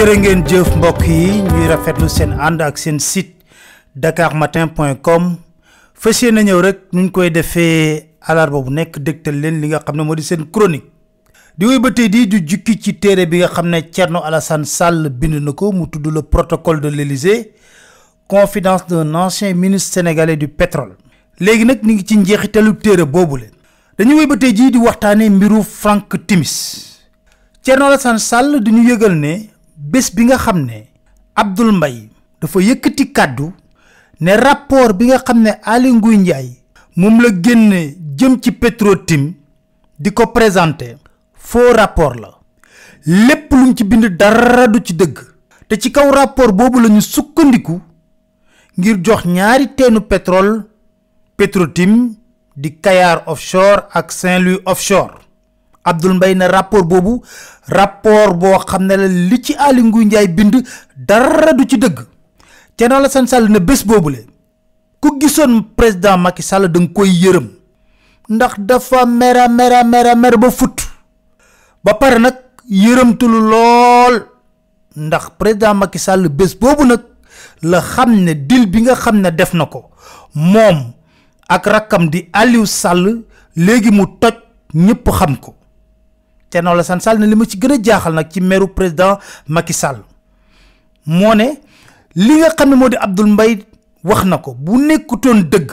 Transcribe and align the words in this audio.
jërë 0.00 0.14
ngeen 0.16 0.42
jëf 0.48 0.68
mbokk 0.78 1.02
yi. 1.04 1.42
Ñuy 1.44 1.66
rafetlu 1.68 2.06
seen 2.08 2.30
ànd 2.40 2.62
ak 2.64 2.78
seen 2.80 2.96
site 3.04 3.34
dakarmatin.com 3.94 5.26
fas 5.92 6.22
yéene 6.22 6.40
ñëw 6.46 6.60
rek 6.64 6.78
nuñ 6.96 7.10
koy 7.12 7.28
defee 7.30 8.06
alarba 8.22 8.62
bu 8.64 8.70
nekk 8.72 8.96
leen 9.28 9.60
li 9.60 9.68
nga 9.68 9.82
xam 9.84 10.00
chronique. 10.52 10.88
Di 11.58 11.66
woy 11.66 11.78
ju 12.30 12.38
jukki 12.48 12.80
ci 12.80 12.94
téere 12.98 13.26
bi 13.26 13.38
nga 13.40 13.48
xam 13.48 13.68
ne 13.68 13.82
Thierno 13.90 14.22
Alassane 14.24 14.64
Sall 14.64 15.10
bind 15.10 15.34
na 15.34 15.52
ko 15.52 15.70
mu 15.72 15.86
tudd 15.86 16.06
le 16.06 16.22
protocole 16.22 16.80
de 16.80 16.88
l'Élysée 16.88 17.52
confidence 18.26 18.86
d'un 18.86 19.14
ancien 19.14 19.52
ministre 19.52 19.92
sénégalais 19.92 20.36
du 20.38 20.48
pétrole. 20.48 20.96
Léegi 21.40 21.66
nag 21.66 21.82
ñu 21.84 21.92
ngi 21.92 22.06
ci 22.06 22.16
njeexitalu 22.16 22.74
téere 22.78 23.04
boobu 23.04 23.36
leen. 23.36 23.52
Woy 23.98 25.62
Frank 25.62 26.26
Timis. 26.26 27.02
Thierno 27.62 27.84
Alassane 27.84 28.18
Sall 28.18 28.62
di 28.62 28.70
ñu 28.70 28.88
yëgal 28.88 29.12
ne 29.18 29.50
bés 29.80 30.12
bi 30.14 30.24
nga 30.24 30.36
xam 30.38 30.60
ne 30.66 30.86
Abdoul 31.34 31.72
Mbaye 31.76 32.08
dafa 32.40 32.60
yëkkati 32.60 33.12
kàddu 33.12 33.52
ne 34.20 34.32
rapport 34.36 34.92
bi 34.92 35.06
nga 35.06 35.18
xam 35.18 35.40
ne 35.42 35.50
Aly 35.62 35.92
Ngouille 35.92 36.18
Ndiaye 36.18 36.56
moom 36.96 37.20
la 37.22 37.28
génne 37.42 37.96
jëm 38.16 38.40
ci 38.42 38.52
Petro-Tim 38.52 39.32
di 39.98 40.12
ko 40.12 40.26
présenté 40.26 40.96
faux 41.34 41.72
rapport 41.76 42.14
la. 42.14 42.30
Lépp 43.06 43.52
lu 43.52 43.66
mu 43.68 43.74
ci 43.76 43.84
bind 43.84 44.04
dara 44.16 44.66
du 44.68 44.80
ci 44.84 44.92
dëgg. 44.94 45.18
Te 45.68 45.76
ci 45.80 45.90
kaw 45.92 46.10
rapport 46.10 46.52
boobu 46.52 46.80
la 46.80 46.88
ñu 46.88 47.00
sukkandiku 47.00 47.80
ngir 48.76 48.98
jox 49.04 49.24
ñaari 49.24 49.74
teenu 49.76 50.00
pétrole 50.00 50.64
Petro-Tim 51.36 52.14
di 52.56 52.80
Kayar 52.80 53.22
offshore 53.26 53.86
ak 53.92 54.12
Saint-Louis 54.12 54.60
offshore 54.66 55.19
Abdoul 55.84 56.14
Mbaye 56.14 56.34
ne 56.34 56.44
rapport 56.46 56.84
boobu 56.84 57.22
rapport 57.68 58.34
boo 58.34 58.58
xam 58.66 58.84
ne 58.86 58.96
la 58.96 59.06
li 59.08 59.42
ci 59.42 59.54
Aly 59.58 59.82
Ngouille 59.82 60.06
Ndiaye 60.06 60.28
bind 60.28 60.62
dara 60.96 61.52
du 61.52 61.64
ci 61.68 61.78
dëgg. 61.78 62.00
Thierno 62.76 62.96
Alassane 62.96 63.26
Sall 63.26 63.48
ne 63.50 63.58
bés 63.58 63.84
boobule 63.84 64.26
ku 65.00 65.16
gisoon 65.20 65.62
président 65.76 66.18
Macky 66.18 66.42
Sall 66.42 66.68
da 66.68 66.80
koy 66.94 67.08
yërëm. 67.08 67.48
Ndax 68.28 68.54
dafa 68.58 69.06
mera 69.06 69.48
mera 69.48 69.82
mera 69.84 70.14
mera 70.14 70.36
ba 70.36 70.50
fut. 70.50 70.76
Ba 71.84 71.94
pare 71.94 72.18
nag 72.18 72.36
yërëmtulu 72.68 73.40
lool. 73.50 74.26
Ndax 74.96 75.30
président 75.38 75.74
Macky 75.74 75.98
Sall 75.98 76.28
bés 76.28 76.54
boobu 76.60 76.84
nag 76.84 77.00
la 77.62 77.80
xam 77.80 78.12
ne 78.24 78.32
dil 78.34 78.66
bi 78.70 78.82
nga 78.82 78.96
ne 79.12 79.30
def 79.30 79.54
na 79.54 79.66
ko. 79.66 79.90
Moom 80.34 80.92
ak 81.48 81.66
rakkam 81.66 82.08
di 82.10 82.28
Aliou 82.32 82.66
Sall 82.66 83.24
léegi 83.56 83.90
mu 83.90 84.04
toj 84.20 84.34
ñëpp 84.74 85.08
xam 85.10 85.36
ko 85.40 85.54
Thierno 86.50 86.70
Alassane 86.70 87.00
Sall 87.00 87.18
ne 87.18 87.26
li 87.26 87.34
ma 87.36 87.44
ci 87.46 87.56
gën 87.58 87.72
a 87.72 87.78
jaaxal 87.82 88.12
nag 88.14 88.28
ci 88.30 88.40
meru 88.40 88.68
président 88.74 89.18
Macky 89.46 89.72
Sall 89.72 90.02
moo 91.06 91.34
ne 91.34 91.60
li 92.14 92.34
nga 92.40 92.50
xam 92.54 92.70
ne 92.70 92.74
moo 92.76 92.88
di 92.88 92.96
Abdoul 92.96 93.28
Mbaye 93.32 93.58
wax 94.04 94.24
na 94.24 94.38
ko 94.38 94.54
bu 94.54 94.78
nekkutoon 94.78 95.42
dëgg 95.50 95.70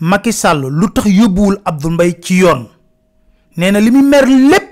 Macky 0.00 0.32
Sall 0.32 0.66
lu 0.70 0.90
tax 0.92 1.06
yóbbuwul 1.06 1.60
Abdoul 1.64 1.92
Mbaye 1.94 2.20
ci 2.22 2.38
yoon? 2.38 2.66
Nee 3.56 3.70
na 3.70 3.80
li 3.80 3.90
muy 3.90 4.02
mer 4.02 4.26
lépp 4.26 4.66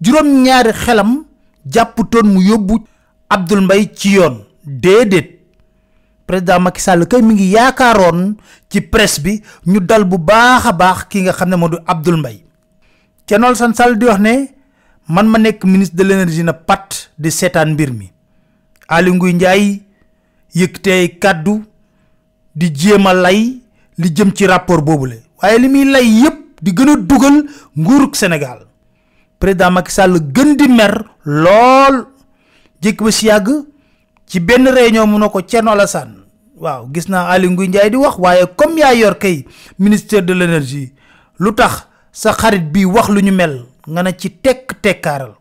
juróom-ñaari 0.00 0.72
xelam 0.72 1.24
jàpputoon 1.66 2.26
mu 2.32 2.40
yóbbu 2.42 2.84
Abdoul 3.28 3.60
Mbaye 3.64 3.90
ci 3.94 4.12
yoon. 4.16 4.44
Déedéet 4.64 5.40
président 6.26 6.60
Macky 6.60 6.80
Sall 6.80 7.06
kay 7.08 7.22
mi 7.22 7.34
ngi 7.34 7.50
yaakaaroon 7.52 8.36
ci 8.68 8.80
presse 8.80 9.20
bi 9.20 9.42
ñu 9.66 9.80
dal 9.80 10.04
bu 10.04 10.18
baax 10.18 10.66
a 10.66 10.72
baax 10.72 11.04
ki 11.08 11.22
nga 11.22 11.32
xam 11.32 11.48
ne 11.48 11.56
moo 11.56 11.68
di 11.68 11.76
Abdoul 11.86 12.16
Mbaye. 12.18 12.44
Thierno 13.26 13.46
Alassane 13.46 13.74
Sall 13.74 13.96
di 13.98 14.06
wax 14.06 14.18
ne 14.20 14.34
man 15.08 15.26
ma 15.28 15.38
nekk 15.38 15.64
ministre 15.64 15.96
de 15.96 16.04
l'énergie 16.04 16.42
na 16.44 16.52
pat 16.52 17.10
di 17.18 17.30
seetaan 17.30 17.72
mbir 17.74 17.92
mi. 17.92 18.10
Aly 18.88 19.10
Ngouille 19.12 19.34
Ndiaye 19.34 19.80
yëkkatee 20.54 21.18
kàddu 21.22 21.62
di 22.54 22.70
jéem 22.74 23.06
a 23.06 23.14
lay 23.14 23.60
li 23.98 24.08
jëm 24.14 24.32
ci 24.34 24.46
rapport 24.46 24.82
boobule. 24.82 25.22
Waaye 25.42 25.58
li 25.58 25.68
muy 25.68 25.84
lay 25.84 26.06
yépp 26.06 26.38
di 26.62 26.72
gën 26.72 26.88
a 26.90 26.96
dugal 26.96 27.44
Sénégal. 28.14 28.66
Président 29.38 29.70
Macky 29.70 29.92
Sall 29.92 30.18
gën 30.32 30.56
di 30.56 30.68
mer 30.68 31.04
lool. 31.24 32.06
Jékki 32.82 33.04
ba 33.04 33.10
si 33.10 33.26
yàgg 33.26 33.48
ci 34.26 34.40
benn 34.40 34.68
réunion 34.68 35.06
mu 35.06 35.18
ne 35.18 35.28
ko 35.28 35.40
Thierno 35.42 35.70
Alassane. 35.70 36.14
Waaw 36.56 36.88
gis 36.92 37.08
naa 37.08 37.28
Aly 37.30 37.48
Ngouille 37.48 37.68
Ndiaye 37.68 37.90
di 37.90 37.96
wax 37.96 38.18
waaye 38.18 38.46
comme 38.56 38.78
yaa 38.80 38.92
yor 38.94 39.18
kay 39.18 39.44
ministère 39.78 40.22
de 40.22 40.34
tax 41.56 41.89
sa 42.12 42.32
xarit 42.32 42.70
bi 42.72 42.84
wax 42.84 43.08
lu 43.08 43.20
ñu 43.22 43.32
mel 43.32 43.66
nga 43.86 44.02
ne 44.02 44.10
ci 44.16 44.30
tekk 44.30 44.80
tekkaaral. 44.82 45.34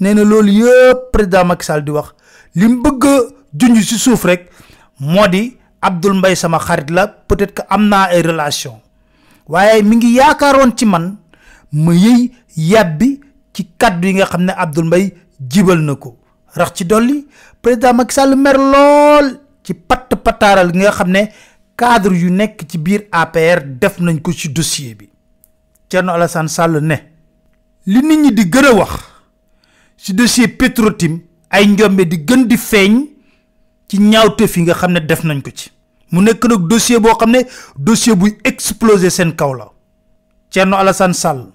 Nee 0.00 0.14
na 0.14 0.24
loolu 0.24 0.52
yëpp 0.52 1.10
président 1.12 1.44
Macky 1.44 1.64
Sall 1.64 1.82
di 1.84 1.90
wax. 1.90 2.12
Li 2.54 2.68
mu 2.68 2.82
bëgg 2.82 3.04
junj 3.52 3.80
ci 3.84 3.98
suuf 3.98 4.24
rek 4.24 4.50
moo 5.00 5.26
di 5.28 5.56
Abdoul 5.80 6.14
Mbaye 6.18 6.34
sama 6.36 6.58
xarit 6.58 6.90
la 6.90 7.06
peut-être 7.06 7.54
que 7.54 7.62
am 7.68 7.88
naa 7.88 8.08
ay 8.10 8.22
relation. 8.22 8.80
Waaye 9.48 9.82
mi 9.82 9.96
ngi 9.96 10.14
yaakaaroon 10.16 10.76
ci 10.76 10.84
man 10.86 11.16
ma 11.72 11.92
yëy 11.94 12.30
yàbbi 12.56 13.20
ci 13.52 13.68
kaddu 13.78 14.06
yi 14.08 14.14
nga 14.14 14.26
xam 14.26 14.42
ne 14.44 14.52
Abdoul 14.56 14.86
Mbaye 14.86 15.14
jibal 15.40 15.78
na 15.80 15.94
ko. 15.96 16.16
Rax 16.54 16.72
ci 16.74 16.84
dolli 16.84 17.26
président 17.62 17.94
Macky 17.94 18.14
Sall 18.14 18.36
mer 18.36 18.56
lool 18.58 19.40
ci 19.62 19.74
patt 19.74 20.14
pataaral 20.22 20.72
nga 20.74 20.90
xam 20.90 21.12
cadre 21.76 22.16
yu 22.16 22.30
nekk 22.32 22.64
ci 22.68 22.78
biir 22.78 23.04
APR 23.12 23.60
def 23.78 23.98
nañ 24.00 24.18
ko 24.24 24.32
ci 24.32 24.48
dossier 24.48 24.94
bi 24.96 25.08
Thierno 25.88 26.12
Alassane 26.12 26.48
Sall 26.48 26.80
ne 26.82 26.96
li 27.86 28.00
nit 28.02 28.18
ñi 28.18 28.32
di 28.32 28.44
gën 28.48 28.64
a 28.66 28.72
wax 28.74 28.92
ci 29.96 30.12
dossier 30.14 30.48
Petro-Tim 30.48 31.20
ay 31.50 31.66
njombe 31.66 32.06
di 32.06 32.24
gën 32.24 32.46
di 32.46 32.56
feeñ 32.56 33.06
ci 33.88 33.98
ñaawteef 33.98 34.56
yi 34.56 34.62
nga 34.62 34.74
xam 34.74 34.92
ne 34.92 35.00
def 35.00 35.22
nañ 35.24 35.40
ko 35.42 35.50
ci. 35.54 35.70
Mu 36.10 36.20
nekk 36.22 36.44
nag 36.44 36.66
dossier 36.66 37.00
boo 37.00 37.14
xam 37.16 37.30
ne 37.30 37.46
dossier 37.76 38.16
buy 38.16 38.36
exploser 38.44 39.10
seen 39.10 39.34
kaw 39.34 39.52
la. 39.54 39.70
Thierno 40.50 40.76
Alassane 40.76 41.14
Sall 41.14 41.46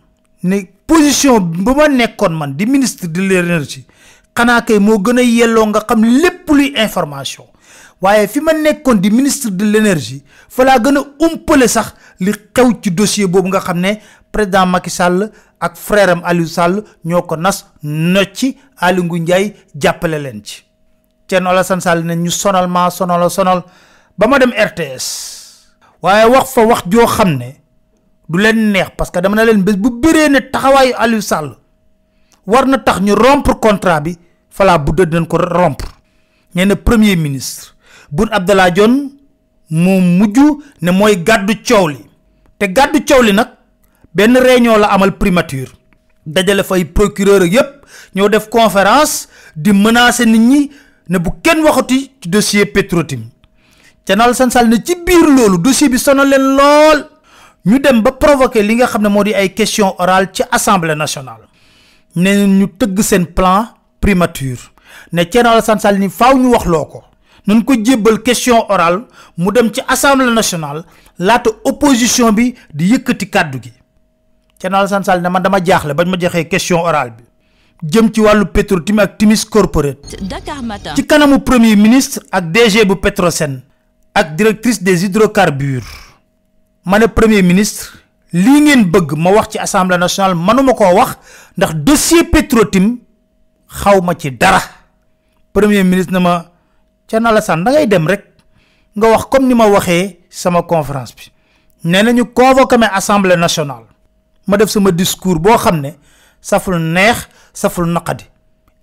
ne 0.44 0.68
position 0.86 1.40
ba 1.40 1.74
ma 1.74 1.88
nekkoon 1.88 2.34
man 2.36 2.56
di 2.56 2.66
ministre 2.66 3.08
de 3.08 3.22
l'énergie 3.22 3.86
xanaa 4.34 4.62
kay 4.62 4.80
moo 4.80 5.00
gën 5.00 5.18
a 5.20 5.22
yelloo 5.24 5.66
nga 5.68 5.82
xam 5.88 6.04
lépp 6.04 6.48
luy 6.50 6.74
information. 6.76 7.46
Waaye 8.02 8.28
fi 8.28 8.40
ma 8.42 8.54
nekkoon 8.54 8.96
di 9.02 9.10
ministre 9.12 9.52
de 9.52 9.66
l'énergie 9.66 10.24
fa 10.50 10.64
laa 10.64 10.80
gën 10.80 10.98
a 10.98 11.04
umpale 11.26 11.68
sax 11.68 11.94
li 12.20 12.32
xew 12.54 12.74
ci 12.82 12.92
dossier 12.92 13.28
boobu 13.28 13.48
nga 13.50 13.60
xam 13.60 13.80
ne 13.80 13.94
président 14.32 14.66
Macky 14.66 14.90
Sall 14.90 15.32
ak 15.60 15.76
frère 15.78 16.10
am 16.10 16.22
Aliou 16.26 16.48
Sall 16.48 16.84
ñoo 17.06 17.22
ko 17.24 17.36
nas 17.36 17.66
nocci 17.84 18.58
Aly 18.78 19.02
Ngouille 19.04 19.22
Ndiaye 19.22 19.56
jàppale 19.76 20.20
leen 20.20 20.42
ci. 20.44 20.64
Thierno 21.28 21.50
Alassane 21.50 21.82
Sall 21.82 22.04
ne 22.04 22.16
ñu 22.16 22.32
sonal 22.32 22.68
maa 22.68 22.90
sonal 22.90 23.30
sonal 23.30 23.64
ba 24.18 24.28
ma 24.28 24.40
dem 24.40 24.52
RTS 24.52 25.06
waaye 26.02 26.26
wax 26.26 26.54
fa 26.54 26.66
wax 26.66 26.84
joo 26.90 27.06
xam 27.08 27.38
ne 27.38 27.56
du 28.30 28.38
leen 28.40 28.72
neex 28.72 28.90
parce 28.98 29.12
que 29.12 29.20
dama 29.20 29.36
ne 29.36 29.46
leen 29.46 29.62
bés 29.64 29.76
bu 29.76 29.90
bëree 29.92 30.30
ne 30.30 30.40
taxawaayu 30.40 30.94
Aliou 30.98 31.22
Sall 31.22 31.56
war 32.48 32.66
na 32.66 32.78
tax 32.80 33.00
ñu 33.02 33.14
rompre 33.16 33.54
contrat 33.60 34.02
bi 34.02 34.18
falaa 34.50 34.78
bu 34.80 34.92
dëdd 34.92 35.14
nañ 35.14 35.28
ko 35.28 35.38
rompre. 35.38 35.88
Ñee 36.56 36.66
ne 36.66 36.74
premier 36.76 37.16
ministre 37.16 37.76
Boun 38.12 38.28
Abdallah 38.32 38.72
Dionne 38.72 39.10
moom 39.70 40.04
mujj 40.20 40.38
ne 40.82 40.92
mooy 40.92 41.16
gàddu 41.24 41.54
coow 41.68 41.90
te 42.60 42.66
gàddu 42.68 43.00
coow 43.08 43.22
li 43.24 43.32
nag 43.34 43.48
réunion 44.16 44.78
la 44.78 44.88
amal 44.92 45.12
primature. 45.18 45.72
Dajale 46.26 46.64
fay 46.64 46.86
procureur 46.86 47.42
ak 47.42 47.52
yépp 47.52 47.86
ñoo 48.16 48.30
def 48.30 48.50
conférence 48.50 49.28
di 49.56 49.72
menacer 49.74 50.26
nit 50.28 50.40
ñi 50.40 50.72
ne 51.10 51.18
bu 51.18 51.32
kenn 51.42 51.64
waxati 51.64 52.12
ci 52.22 52.30
dossier 52.30 52.66
Petro-Tim. 52.66 53.24
Thierno 54.06 54.24
Alassane 54.24 54.52
Sall 54.52 54.68
ne 54.70 54.76
ci 54.84 54.96
biir 55.06 55.26
loolu 55.26 55.58
dossier 55.58 55.90
bi 55.90 55.98
sonal 55.98 56.28
leen 56.30 56.56
lool. 56.58 57.08
Ñu 57.66 57.80
dem 57.80 58.02
ba 58.02 58.12
provoquer 58.12 58.64
li 58.64 58.76
nga 58.76 58.88
xam 58.88 59.02
ne 59.04 59.10
moo 59.10 59.24
di 59.24 59.34
ay 59.34 59.54
question 59.54 59.96
orale 60.00 60.30
ci 60.34 60.44
assemblée 60.52 60.96
nationale. 60.96 61.48
Ne 62.16 62.46
ñu 62.46 62.68
tëgg 62.78 63.00
seen 63.02 63.26
plan 63.26 63.68
primature. 64.00 64.60
Ne 65.14 65.24
Thierno 65.26 65.52
Alassane 65.52 65.80
Sall 65.80 65.98
ni 65.98 66.10
faaw 66.10 66.38
ñu 66.38 66.52
wax 66.52 66.66
loo 66.66 66.86
ko 66.86 67.04
nañ 67.48 67.64
ko 67.64 67.74
jébbal 67.84 68.22
question 68.22 68.66
orale 68.70 69.06
mu 69.38 69.52
dem 69.52 69.72
ci 69.74 69.82
assemblée 69.88 70.32
nationale 70.34 70.84
laata 71.18 71.50
opposition 71.66 72.32
bi 72.32 72.56
di 72.74 72.92
yëkkati 72.94 73.30
kàddu 73.30 73.60
gi. 73.62 73.74
Thierno 74.60 74.78
Alassane 74.78 75.04
Sall 75.04 75.22
ne 75.22 75.30
man 75.30 75.42
dama 75.42 75.60
jaaxle 75.64 75.94
bañ 75.94 76.08
ma 76.10 76.18
joxee 76.20 76.48
question 76.48 76.80
orale 76.80 77.12
bi. 77.18 77.24
Jëm 77.84 78.12
ci 78.14 78.22
wàllu 78.22 78.46
Petro-Tim 78.46 79.00
ak 79.00 79.18
Timis 79.18 79.44
Corporate. 79.46 79.98
Dakar 80.22 80.62
Matin. 80.62 80.94
ci 80.96 81.04
kanamu 81.06 81.40
premier 81.40 81.76
ministre 81.76 82.22
ak 82.32 82.52
DG 82.52 82.86
bu 82.86 82.96
Petrosen 82.96 83.62
ak 84.14 84.36
directrice 84.36 84.84
des 84.84 85.04
hydrocarbures. 85.04 85.88
Ma 86.86 87.00
ne 87.00 87.08
premier 87.08 87.42
ministre 87.42 87.98
lii 88.34 88.62
ngeen 88.62 88.86
bëgg 88.86 89.18
ma 89.18 89.32
wax 89.32 89.50
ci 89.52 89.58
assemblée 89.58 89.98
nationale 89.98 90.36
manuma 90.36 90.74
koo 90.74 90.94
wax 90.96 91.18
ndax 91.58 91.74
dossier 91.76 92.24
Petro-Tim 92.30 93.00
xaw 93.68 94.02
ma 94.02 94.14
ci 94.16 94.30
dara. 94.32 94.62
Premier 95.54 95.84
ministre 95.84 96.14
na 96.14 96.20
ma 96.20 96.51
Thierno 97.12 97.28
Alassane 97.30 97.64
da 97.66 97.72
ngay 97.72 97.88
dem 97.88 98.08
rek. 98.08 98.24
Nga 98.96 99.08
wax 99.12 99.26
comme 99.30 99.48
ni 99.48 99.54
ma 99.54 99.66
sama 100.30 100.62
conférence 100.64 101.14
bi. 101.16 101.24
Nee 101.84 102.04
nañu 102.04 102.26
convoqué 102.34 102.78
ma 102.78 102.88
assemblée 102.88 103.36
nationale. 103.36 103.86
Ma 104.48 104.56
def 104.58 104.70
sama 104.70 104.92
discours 104.92 105.40
boo 105.40 105.58
xam 105.58 105.82
ne 105.82 105.92
saful 106.40 106.80
neex 106.80 107.28
saful 107.54 107.86
naqadi. 107.88 108.24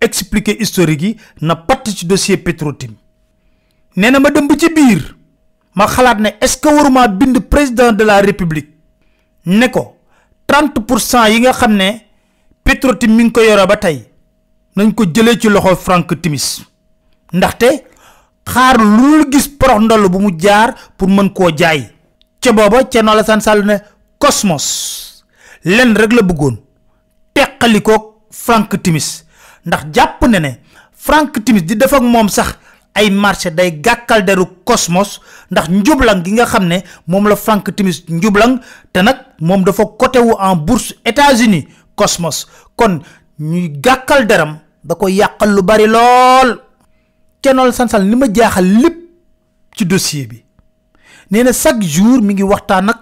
Expliquer 0.00 0.56
historique 0.60 1.02
yi 1.02 1.16
na 1.40 1.56
patt 1.56 1.88
ci 1.88 2.04
dossier 2.06 2.36
Petrotim 2.36 2.96
nee 3.96 4.10
na 4.10 4.18
ma 4.20 4.30
dem 4.30 4.46
ci 4.58 4.68
biir. 4.74 5.16
Ma 5.74 5.86
xalaat 5.86 6.18
ne 6.20 6.28
est 6.40 6.48
ce 6.48 6.58
que 6.58 6.68
waruma 6.68 7.08
bind 7.08 7.38
président 7.48 7.92
de 7.92 8.04
la 8.04 8.20
république? 8.20 8.68
Ne 9.46 9.68
ko 9.70 9.96
30 10.46 10.84
pour 10.86 11.00
cent 11.00 11.24
yi 11.28 11.40
nga 11.40 11.52
xam 11.52 11.72
ne 11.76 11.92
Petrotim 12.62 13.14
mi 13.16 13.24
ngi 13.24 13.32
ko 13.32 13.40
yore 13.40 13.66
ba 13.66 13.76
tey 13.78 14.04
nañ 14.76 14.92
ko 14.94 15.04
jëlee 15.06 15.38
ci 15.40 15.48
loxo 15.48 15.76
Frank 15.76 16.20
Timis. 16.20 16.60
Ndaxte 17.32 17.84
xaar 18.52 18.76
lu 18.78 19.28
gis 19.30 19.48
porox 19.48 19.80
ndoll 19.84 20.08
bu 20.08 20.18
mu 20.18 20.30
jaar 20.38 20.74
pour 20.96 21.08
mën 21.08 21.30
koo 21.32 21.50
jaay. 21.56 21.90
Ca 22.40 22.52
booba 22.52 22.84
Thierno 22.84 23.10
Alassane 23.12 23.40
Sall 23.40 23.64
ne 23.64 23.76
Cosmos. 24.18 25.24
Len 25.64 25.94
rek 25.96 26.12
la 26.12 26.22
bëggoon. 26.22 26.56
Frank 28.30 28.80
Timis. 28.82 29.24
Ndax 29.66 29.82
jàpp 29.92 30.22
ne 30.28 30.38
ne 30.38 30.50
Frank 30.92 31.44
Timis 31.44 31.62
di 31.62 31.76
def 31.76 31.92
ak 31.92 32.02
moom 32.02 32.28
sax 32.28 32.56
ay 32.94 33.10
marché 33.10 33.50
day 33.50 33.70
gàkkal 33.80 34.24
deru 34.24 34.46
Cosmos. 34.64 35.20
Ndax 35.50 35.68
njublang 35.68 36.22
gi 36.24 36.32
nga 36.32 36.46
xam 36.46 36.66
ne 36.66 36.82
moom 37.06 37.28
la 37.28 37.36
Frank 37.36 37.74
Timis 37.76 38.04
njublang. 38.08 38.60
Te 38.92 39.02
nag 39.02 39.16
moom 39.40 39.64
dafa 39.64 39.84
côté 39.98 40.18
wu 40.18 40.34
en 40.38 40.56
bourse 40.56 40.94
États-Unis 41.04 41.66
Cosmos. 41.94 42.46
Kon 42.76 43.00
ñuy 43.40 43.68
gàkkal 43.80 44.26
deram 44.26 44.58
da 44.84 44.94
ko 44.94 45.08
yàqal 45.08 45.50
lu 45.54 45.62
bari 45.62 45.86
lool 45.86 46.67
Thierno 47.40 47.70
Sansal 47.72 48.04
li 48.08 48.16
ma 48.16 48.26
jaaxal 48.32 48.64
lépp 48.82 48.96
ci 49.76 49.84
dossier 49.86 50.26
bi. 50.26 50.44
Nee 51.30 51.42
na 51.44 51.52
chaque 51.52 51.82
jour 51.82 52.20
mi 52.22 52.34
ngi 52.34 52.42
waxtaan 52.42 52.88
ak 52.88 52.98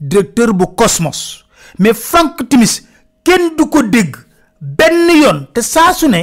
directeur 0.00 0.52
bu 0.54 0.66
Cosmos. 0.76 1.44
Mais 1.78 1.94
Frank 1.94 2.48
Timis 2.48 2.82
kenn 3.24 3.54
du 3.56 3.66
ko 3.68 3.82
dégg 3.82 4.16
benn 4.60 5.08
yoon. 5.22 5.46
Te 5.54 5.60
saa 5.62 5.92
su 5.92 6.08
ne 6.08 6.22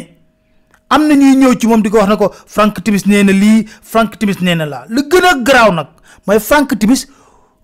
am 0.90 1.08
na 1.08 1.16
ñuy 1.16 1.36
ñëw 1.38 1.54
ci 1.60 1.68
moom 1.68 1.82
di 1.82 1.90
ko 1.90 1.98
wax 1.98 2.10
ne 2.10 2.16
ko 2.18 2.32
Frank 2.48 2.84
Timis 2.84 3.06
nee 3.06 3.24
na 3.24 3.34
Frank 3.82 4.18
Timis 4.20 4.42
nee 4.42 4.56
na 4.56 4.66
laa. 4.66 4.86
Lu 4.90 5.02
gën 5.10 6.40
Frank 6.40 6.78
Timis 6.80 7.08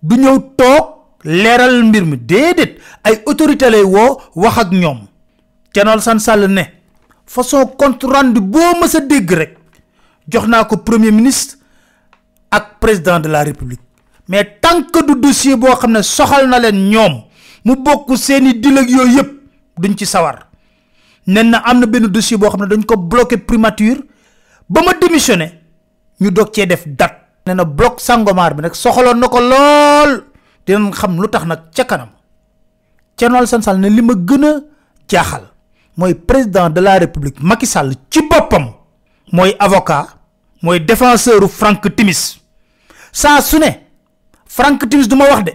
du 0.02 0.16
ñëw 0.16 0.40
toog 0.58 0.86
leeral 1.24 1.84
mbir 1.84 2.06
mi. 2.06 2.18
Déedéet 2.18 2.78
ay 3.04 3.22
autorité 3.26 3.70
lay 3.70 3.84
woo 3.84 4.22
wax 4.36 4.58
ak 4.58 6.20
Sall 6.20 6.48
ne 6.48 6.64
façon 7.26 7.66
compte 7.66 8.04
rendu 8.04 8.40
boo 8.40 8.60
mës 8.80 8.96
a 8.96 9.00
rek 9.36 9.58
jox 10.28 10.48
naa 10.48 10.66
ko 10.66 10.78
premier 10.78 11.12
ministre 11.12 11.58
ak 12.52 12.80
président 12.80 13.20
de 13.20 13.28
la 13.30 13.44
république. 13.44 13.82
Mais 14.28 14.58
tant 14.62 14.82
que 14.84 15.06
du 15.06 15.20
dossier 15.20 15.56
boo 15.56 15.76
xam 15.76 15.92
ne 15.92 16.02
soxal 16.02 16.48
na 16.50 16.60
leen 16.60 16.90
ñoom 16.90 17.24
mu 17.66 17.76
bokk 17.76 18.18
seeni 18.18 18.54
dil 18.60 18.78
ak 18.78 18.90
yooyu 18.90 19.16
yëpp 19.18 19.32
duñ 19.78 19.96
ci 19.98 20.06
sawar. 20.06 20.48
Nen 21.28 21.50
na 21.50 21.58
am 21.66 21.80
na 21.80 21.86
dossier 22.08 22.38
boo 22.38 22.50
xam 22.50 22.62
ne 22.62 22.68
dañ 22.68 22.84
ko 22.86 22.98
bloqué 22.98 23.38
primature 23.38 24.02
ba 24.70 24.82
ma 24.82 24.94
démissionné 24.94 25.62
ñu 26.22 26.32
dog 26.32 26.50
cee 26.54 26.66
def 26.68 26.88
date. 26.88 27.22
Nee 27.46 27.54
bloc 27.66 28.00
sangomar 28.02 28.56
bi 28.56 28.62
nag 28.64 28.74
soxaloon 28.74 29.20
na 29.20 29.28
ko 29.28 29.40
lool. 29.40 30.24
Dinañ 30.66 30.92
xam 30.94 31.22
lu 31.22 31.28
tax 31.30 31.46
nag 31.46 31.60
ca 31.76 31.84
kanam. 31.86 32.10
Thierno 33.16 33.38
Alassane 33.38 33.62
Sall 33.64 33.80
ne 33.80 33.90
li 33.90 34.02
ma 34.02 34.14
gën 34.16 34.44
a 36.02 36.14
président 36.28 36.70
de 36.70 36.82
la 36.82 36.98
république 36.98 37.40
Macky 37.42 37.66
Sall 37.68 37.94
ci 38.10 38.22
boppam 38.28 38.74
mooy 39.32 39.56
avocat 39.60 40.08
mooy 40.66 40.80
défenseur 40.80 41.48
Frank 41.50 41.84
Timis. 41.96 42.22
Saa 43.12 43.40
su 43.42 43.58
ne 43.60 43.70
Frank 44.48 44.90
Timis 44.90 45.08
du 45.08 45.16
ma 45.16 45.26
wax 45.30 45.44
de. 45.46 45.54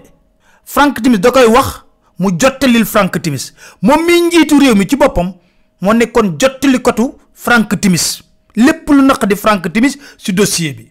Frank 0.65 1.03
Timis 1.03 1.19
da 1.19 1.31
koy 1.33 1.47
wax 1.47 1.83
mu 2.19 2.31
jottalil 2.39 2.85
Frank 2.87 3.21
Timis. 3.21 3.53
Moom 3.83 4.05
mii 4.07 4.21
njiitu 4.29 4.59
réew 4.59 4.75
mi 4.77 4.87
ci 4.89 4.97
boppam 4.97 5.33
moo 5.81 5.93
nekkoon 5.95 6.37
jottalikatu 6.39 7.15
Frank 7.35 7.81
Timis. 7.81 8.23
Lépp 8.57 8.89
lu 8.89 9.03
naq 9.03 9.27
di 9.27 9.35
Frank 9.37 9.73
Timis 9.73 9.99
ci 10.17 10.33
dossier 10.33 10.73
bi. 10.75 10.87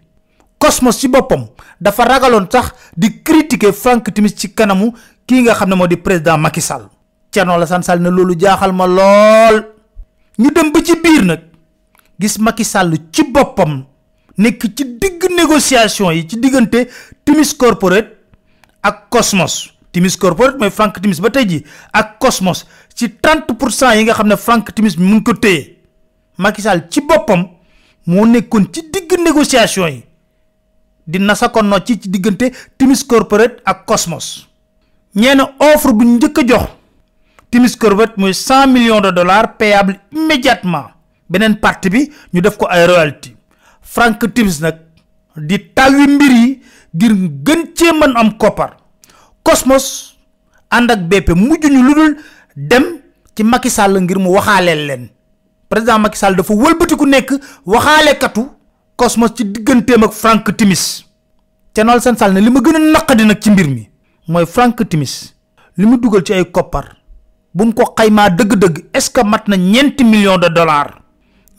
Cosmos 0.58 1.00
ci 1.00 1.08
boppam 1.08 1.48
dafa 1.80 2.04
ragaloon 2.04 2.48
sax 2.52 2.74
di 2.98 3.22
critiquer 3.24 3.72
Frank 3.74 4.12
Timis 4.14 4.36
ci 4.36 4.54
kanamu 4.54 4.92
kii 5.26 5.42
nga 5.44 5.54
xam 5.54 5.70
ne 5.70 5.76
moo 5.76 5.88
di 5.88 5.96
président 5.98 6.38
Macky 6.38 6.62
Sall. 6.62 6.90
Thierno 7.32 7.54
Alassane 7.54 7.84
Sall 7.84 8.02
ne 8.02 8.10
loolu 8.10 8.36
jaaxal 8.38 8.74
ma 8.74 8.86
lool. 8.86 9.64
Ñu 10.40 10.52
dem 10.52 10.72
ba 10.74 10.80
ci 10.84 10.96
biir 11.02 11.24
nag 11.24 11.40
gis 12.20 12.38
Macky 12.38 12.66
Sall 12.66 12.98
ci 13.14 13.24
boppam 13.32 13.86
nekk 14.40 14.62
ci 14.76 14.86
digg 15.00 15.22
négociation 15.36 16.12
yi 16.16 16.26
ci 16.28 16.40
diggante 16.40 16.88
Timis 17.26 17.54
Corporate 17.54 18.16
ak 18.82 19.10
Cosmos. 19.10 19.74
Timis 19.92 20.16
Corporate 20.18 20.58
mooy 20.58 20.72
Frank 20.72 21.00
Timis 21.02 21.20
ba 21.20 21.30
tey 21.30 21.46
jii 21.50 21.64
ak 21.92 22.18
Cosmos 22.24 22.64
ci 22.96 23.10
30 23.20 23.58
pour 23.60 23.72
cent 23.72 23.92
yi 23.98 24.04
nga 24.08 24.14
xam 24.16 24.28
ne 24.28 24.38
Frank 24.38 24.72
Timis 24.74 24.96
mu 24.98 25.16
ngi 25.20 25.24
ko 25.24 25.34
téye. 25.34 25.76
Macky 26.38 26.62
ci 26.90 27.02
boppam 27.02 27.48
moo 28.06 28.26
nekkoon 28.26 28.70
ci 28.74 28.82
digg 28.90 29.12
négociation 29.20 29.88
yi 29.88 30.04
di 31.08 31.18
nasakon 31.20 31.64
no 31.68 31.80
ci 31.84 32.00
ci 32.00 32.10
diggante 32.10 32.52
Timis 32.78 33.04
Corporate 33.04 33.60
ak 33.66 33.86
Cosmos. 33.86 34.48
Ñeena 35.16 35.52
offre 35.60 35.92
bu 35.94 36.06
njëkk 36.06 36.38
a 36.40 36.44
jox 36.48 36.70
Timis 37.52 37.76
Corporate 37.76 38.14
mooy 38.18 38.34
100 38.34 38.68
millions 38.68 39.02
de 39.02 39.12
dollars 39.12 39.58
payable 39.58 40.00
immédiatement. 40.12 40.92
Beneen 41.30 41.60
partie 41.60 41.90
bi 41.90 42.10
ñu 42.34 42.42
def 42.42 42.58
ko 42.58 42.68
ay 42.70 42.86
royalty 42.88 43.36
Frank 43.82 44.20
Timis 44.34 44.60
nag 44.62 44.76
di 45.38 45.58
tàwwi 45.74 46.08
mbir 46.08 46.32
yi 46.32 46.62
ngir 46.94 47.14
gën 47.46 47.62
cee 47.76 47.92
mën 47.94 48.16
am 48.18 48.38
koppar. 48.38 48.78
Cosmos 49.44 50.16
ànd 50.70 50.92
ak 50.92 51.00
BP 51.10 51.30
mujj 51.36 51.66
ñu 51.70 51.82
lu 51.84 51.94
dul 51.96 52.18
dem 52.56 52.86
ci 53.36 53.44
Macky 53.44 53.70
Sall 53.70 54.00
ngir 54.02 54.20
mu 54.20 54.30
waxaaleel 54.36 54.86
leen. 54.88 55.10
Président 55.70 56.00
Macky 56.00 56.18
Sall 56.18 56.36
dafa 56.36 56.54
wëlbatiku 56.54 57.06
nekk 57.06 57.34
waxaalekatu 57.66 58.50
Cosmos 58.96 59.32
ci 59.36 59.44
digganteem 59.46 60.04
ak 60.04 60.12
Frank 60.14 60.56
Timis. 60.58 61.06
Thierno 61.74 62.00
seen 62.00 62.18
sàll 62.18 62.34
ne 62.34 62.42
li 62.42 62.50
ma 62.52 62.60
gën 62.60 62.76
a 62.76 62.80
naqadi 62.80 63.26
nag 63.26 63.40
ci 63.42 63.52
mbir 63.52 63.68
mi 63.70 63.90
mooy 64.28 64.46
Frank 64.46 64.82
Timis 64.90 65.34
li 65.78 65.86
mu 65.86 65.98
dugal 65.98 66.24
ci 66.24 66.34
ay 66.34 66.46
koppar 66.52 66.98
bu 67.54 67.66
mu 67.66 67.74
ko 67.74 67.94
xaymaa 67.98 68.30
dëgg-dëgg 68.30 68.86
est 68.94 69.02
ce 69.02 69.10
que 69.10 69.22
mat 69.24 69.48
na 69.48 69.56
ñeenti 69.58 70.04
millions 70.04 70.38
de 70.38 70.48
dollars? 70.50 70.99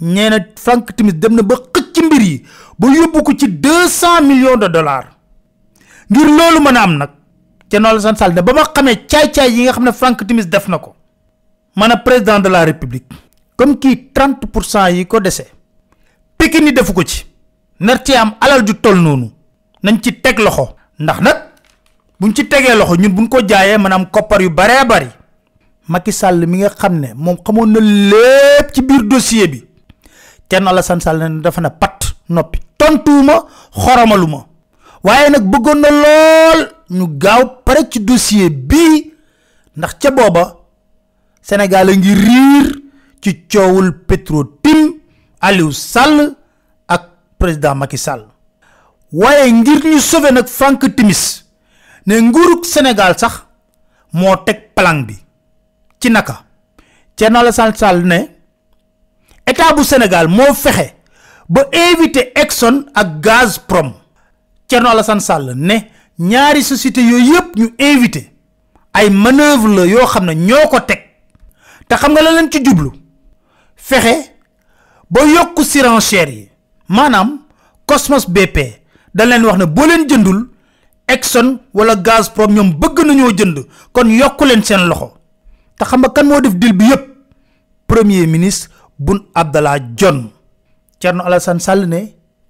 Ñee 0.00 0.30
na 0.30 0.38
Frank 0.56 0.94
Timis 0.96 1.14
dem 1.14 1.34
na 1.34 1.42
ba 1.42 1.56
xëcc 1.56 2.04
mbir 2.06 2.22
yi 2.22 2.44
ba 2.78 2.88
yóbbu 2.88 3.22
ko 3.22 3.32
ci 3.38 3.48
deux 3.48 3.88
cent 3.88 4.22
millions 4.22 4.56
de 4.56 4.66
dollars. 4.68 5.08
Ngir 6.10 6.26
loolu 6.26 6.60
mën 6.60 6.76
a 6.76 6.82
am 6.82 6.96
nag 6.98 7.10
Thierno 7.68 7.88
Alassane 7.88 8.16
Sall 8.16 8.34
ne 8.34 8.42
ba 8.42 8.52
ma 8.52 8.64
xamee 8.74 9.06
caay-caay 9.06 9.50
yi 9.52 9.62
nga 9.64 9.72
xam 9.72 9.84
ne 9.84 9.92
Frank 9.92 10.26
Timis 10.26 10.46
def 10.48 10.68
na 10.68 10.78
ko 10.78 10.94
man 11.76 11.90
a 11.92 11.96
président 11.96 12.40
de 12.40 12.48
la 12.48 12.64
république 12.64 13.06
comme 13.56 13.78
kii 13.78 14.10
30 14.14 14.46
pour 14.46 14.64
cent 14.64 14.88
yi 14.88 15.06
ko 15.06 15.20
dese 15.20 15.44
Pikine 16.38 16.64
ni 16.64 16.72
defu 16.72 16.92
ko 16.94 17.02
ci. 17.04 17.26
Nar 17.80 18.02
ci 18.04 18.14
am 18.14 18.34
alal 18.40 18.64
ju 18.66 18.74
toll 18.80 18.96
noonu 19.00 19.30
nañ 19.82 20.00
ci 20.02 20.20
teg 20.20 20.38
loxo. 20.38 20.76
Ndax 21.00 21.20
nag 21.20 21.36
buñ 22.20 22.34
ci 22.34 22.44
tegee 22.48 22.74
loxo 22.76 22.94
ñun 22.96 23.12
buñ 23.14 23.28
ko 23.28 23.40
jaayee 23.46 23.78
maanaam 23.78 24.06
koppar 24.10 24.42
yu 24.42 24.50
baree 24.50 24.84
bari 24.86 25.06
Macky 25.88 26.12
Sall 26.12 26.46
mi 26.46 26.58
nga 26.58 26.68
xam 26.68 27.00
ne 27.00 27.08
moom 27.14 27.36
xamoon 27.44 27.66
na 27.72 27.80
lépp 27.80 28.72
ci 28.74 28.82
biir 28.82 29.02
dossier 29.08 29.48
bi 29.48 29.64
Thierno 30.50 30.70
Alassane 30.70 31.00
Sall 31.00 31.18
ne 31.22 31.40
dafa 31.40 31.60
ne 31.60 31.68
pat 31.70 31.98
noppi. 32.28 32.58
Tontuwuma 32.76 33.44
xoromaluma. 33.72 34.44
Waaye 35.04 35.30
nag 35.30 35.44
bëggoon 35.50 35.80
na 35.80 35.90
lool 36.02 36.60
ñu 36.90 37.06
gaaw 37.22 37.62
pare 37.64 37.86
ci 37.90 38.00
dossier 38.00 38.50
bii 38.50 39.12
ndax 39.76 39.94
ca 40.00 40.10
booba 40.10 40.56
Sénégal 41.42 41.88
a 41.88 41.94
ngi 41.96 42.14
riir 42.14 42.66
ci 43.22 43.46
coowul 43.50 43.92
Petro-Tim 44.06 44.92
Aliou 45.40 45.72
Sall 45.72 46.34
ak 46.88 47.02
président 47.38 47.74
Macky 47.74 47.96
Sall. 47.98 48.26
Waaye 49.12 49.52
ngir 49.52 49.84
ñu 49.84 50.00
sauver 50.00 50.32
nag 50.32 50.46
Frank 50.48 50.82
Timis 50.96 51.46
ne 52.06 52.20
nguurug 52.20 52.64
Sénégal 52.64 53.16
sax 53.18 53.44
moo 54.12 54.36
teg 54.44 54.74
plan 54.74 55.02
bi. 55.06 55.16
Ci 56.00 56.10
naka? 56.10 56.42
Thierno 57.16 57.38
Alassane 57.38 57.76
Sall 57.76 58.02
ne 58.04 58.39
état 59.46 59.74
bu 59.74 59.84
Sénégal 59.84 60.28
moo 60.28 60.54
fexe 60.54 60.94
ba 61.48 61.64
invité 61.72 62.32
Exxon 62.38 62.84
ak 62.94 63.20
Gazprom. 63.20 63.92
Thierno 64.68 64.88
Alassane 64.90 65.20
Sall 65.20 65.52
ne 65.56 65.78
ñaari 66.18 66.62
société 66.62 67.02
yooyu 67.02 67.34
yëpp 67.34 67.56
ñu 67.56 67.74
invité 67.78 68.32
ay 68.94 69.10
manœuvre 69.10 69.68
la 69.68 69.86
yoo 69.86 70.06
xam 70.06 70.26
ne 70.26 70.32
ñoo 70.34 70.68
te 71.88 71.94
xam 71.96 72.12
nga 72.12 72.22
la 72.22 72.30
leen 72.32 72.50
ci 72.50 72.62
fexe 73.76 74.30
ba 75.10 75.20
surenchère 75.64 76.28
yi. 76.30 76.50
Maanaam 76.90 77.38
Cosmos 77.86 78.26
BP 78.28 78.56
da 79.14 79.24
leen 79.24 79.44
wax 79.44 79.58
ne 79.58 79.64
boo 79.66 79.86
leen 79.86 80.08
jëndul 80.08 80.48
Exxon 81.08 81.58
wala 81.74 81.94
Gazprom 81.96 82.52
ñoom 82.54 82.70
bëgg 82.80 82.98
nañoo 83.06 83.30
jënd 83.38 83.58
kon 83.92 84.08
yokku 84.10 84.44
leen 84.44 84.62
seen 84.64 84.86
loxo. 84.88 85.14
Te 85.78 85.84
xam 85.84 86.00
nga 86.00 86.10
kan 86.10 86.24
moo 86.26 86.40
def 86.40 86.54
deal 86.54 86.72
bi 86.72 86.84
yépp 86.90 87.04
premier 87.86 88.26
ministre 88.26 88.70
Boun 89.00 89.20
Abdallah 89.34 89.78
Dionne 89.96 90.28
Thierno 91.00 91.24
Alassane 91.24 91.58
Sall 91.60 91.86
ne 91.88 92.00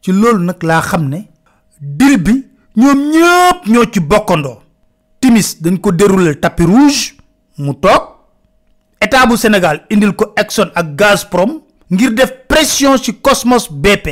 ci 0.03 0.11
loolu 0.13 0.43
nag 0.45 0.63
laa 0.63 0.83
xam 0.83 1.09
ne 1.09 1.21
deal 1.81 2.19
bi 2.19 2.35
ñoom 2.77 2.99
ñëpp 3.13 3.67
ñoo 3.73 3.85
ci 3.93 4.01
bokkandoo. 4.01 4.59
Timis 5.21 5.57
dañ 5.63 5.79
ko 5.81 5.93
dérouler 5.93 6.41
tapis 6.41 6.65
rouge 6.67 7.15
mu 7.59 7.75
toog. 7.75 8.03
État 9.01 9.25
bu 9.27 9.37
Sénégal 9.37 9.81
indil 9.91 10.13
ko 10.13 10.33
Exxon 10.37 10.69
ak 10.77 10.95
Gazprom 10.97 11.63
ngir 11.91 12.13
def 12.13 12.33
pression 12.49 12.97
ci 13.01 13.15
Cosmos 13.21 13.71
BP 13.73 14.07